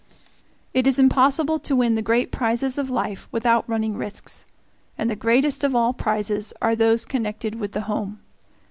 It 0.73 0.87
is 0.87 0.97
impossible 0.97 1.59
to 1.59 1.75
win 1.75 1.93
the 1.93 2.01
great 2.01 2.31
prizes 2.31 2.79
of 2.79 2.89
life 2.89 3.27
without 3.31 3.69
running 3.69 3.95
risks, 3.95 4.45
and 4.97 5.11
the 5.11 5.15
greatest 5.15 5.63
of 5.63 5.75
all 5.75 5.93
prizes 5.93 6.53
are 6.59 6.75
those 6.75 7.05
connected 7.05 7.59
with 7.59 7.73
the 7.73 7.81
home. 7.81 8.19